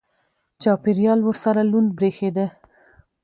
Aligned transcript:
چاپېریال 0.61 1.19
ورسره 1.23 1.61
لوند 1.71 1.89
برېښېده. 1.97 2.45